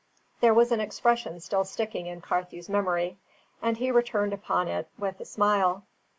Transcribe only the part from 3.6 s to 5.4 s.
and he returned upon it with a